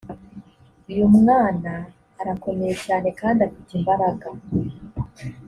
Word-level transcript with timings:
uyu 0.91 1.05
mwana 1.17 1.73
arakomeye 2.21 2.73
cyane 2.85 3.07
kandi 3.19 3.39
afite 3.47 3.69
imbaraga 3.79 4.27